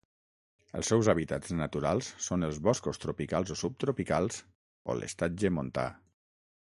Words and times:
Els 0.77 0.87
seus 0.93 1.09
hàbitats 1.11 1.51
naturals 1.59 2.09
són 2.27 2.47
els 2.47 2.57
boscos 2.69 3.01
tropicals 3.03 3.53
o 3.57 3.59
subtropicals 3.63 4.41
o 4.93 4.97
l'estatge 5.03 5.53
montà. 5.61 5.87